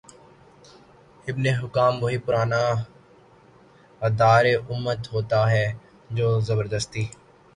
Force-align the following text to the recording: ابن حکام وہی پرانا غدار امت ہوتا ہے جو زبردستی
ابن 1.27 1.45
حکام 1.59 1.93
وہی 2.03 2.17
پرانا 2.25 2.61
غدار 4.01 4.45
امت 4.69 5.01
ہوتا 5.13 5.39
ہے 5.51 5.65
جو 6.11 6.27
زبردستی 6.47 7.03